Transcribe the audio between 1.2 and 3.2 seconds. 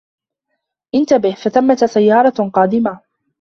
فثمّة سيارة قادمة!